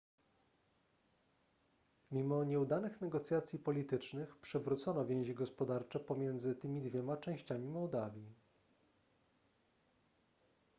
[2.11, 8.33] mimo nieudanych negocjacji politycznych przywrócono więzi gospodarcze pomiędzy tymi dwiema częściami mołdawii